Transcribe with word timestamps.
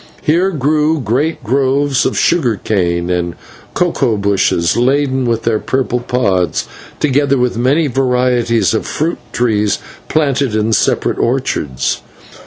Here 0.23 0.49
grew 0.49 0.99
great 0.99 1.43
groves 1.43 2.07
of 2.07 2.17
sugar 2.17 2.55
cane, 2.55 3.11
and 3.11 3.35
cocoa 3.75 4.17
bushes 4.17 4.75
laden 4.75 5.25
with 5.25 5.43
their 5.43 5.59
purple 5.59 5.99
pods, 5.99 6.67
together 6.99 7.37
with 7.37 7.55
many 7.55 7.85
varieties 7.85 8.73
of 8.73 8.87
fruit 8.87 9.19
trees 9.31 9.77
planted 10.07 10.55
in 10.55 10.73
separate 10.73 11.19
orchards. 11.19 12.01